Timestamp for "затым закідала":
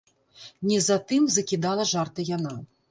0.87-1.89